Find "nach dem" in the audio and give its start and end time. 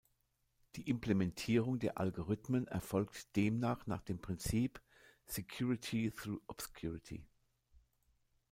3.85-4.17